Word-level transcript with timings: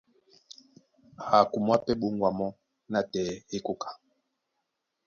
Á 1.35 1.35
kumwá 1.51 1.75
pɛ́ 1.85 1.95
ɓóŋgwa 1.99 2.29
mɔ́ 2.37 2.49
nátɛɛ 2.91 3.33
é 3.55 3.57
koka. 3.65 3.89